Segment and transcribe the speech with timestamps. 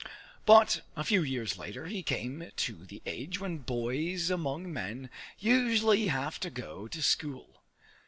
[0.47, 6.07] But, a few years later, he came to the age when boys among men usually
[6.07, 7.61] have to go to school.